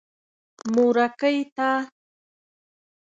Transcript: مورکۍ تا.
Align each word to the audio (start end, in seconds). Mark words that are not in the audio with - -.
مورکۍ 0.73 1.37
تا. 1.55 1.69